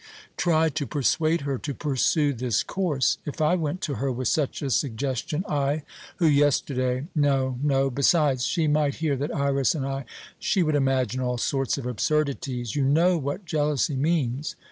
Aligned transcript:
Try 0.35 0.69
to 0.69 0.87
persuade 0.87 1.41
her 1.41 1.59
to 1.59 1.75
pursue 1.75 2.33
this 2.33 2.63
course. 2.63 3.19
If 3.23 3.39
I 3.39 3.53
went 3.53 3.81
to 3.81 3.93
her 4.01 4.11
with 4.11 4.29
such 4.29 4.63
a 4.63 4.71
suggestion, 4.71 5.45
I, 5.47 5.83
who 6.15 6.25
yesterday 6.25 7.05
No, 7.13 7.59
no! 7.61 7.91
Besides, 7.91 8.43
she 8.43 8.65
might 8.67 8.95
hear 8.95 9.15
that 9.15 9.29
Iras 9.31 9.75
and 9.75 9.85
I 9.85 10.05
She 10.39 10.63
would 10.63 10.73
imagine 10.73 11.21
all 11.21 11.37
sorts 11.37 11.77
of 11.77 11.85
absurdities. 11.85 12.75
You 12.75 12.83
know 12.83 13.15
what 13.19 13.45
jealousy 13.45 13.95
means. 13.95 14.55